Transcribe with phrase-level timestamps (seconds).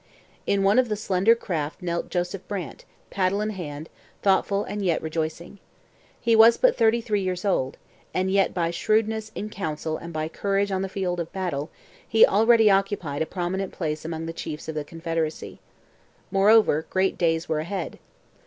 [0.47, 3.87] In one of the slender craft knelt Joseph Brant, paddle in hand,
[4.23, 5.59] thoughtful and yet rejoicing.
[6.19, 7.77] He was but thirty three years old,
[8.11, 11.69] and yet, by shrewdness in council and by courage on the field of battle,
[12.09, 15.59] he already occupied a prominent place among the chiefs of the confederacy.
[16.31, 17.99] Moreover, great days were ahead.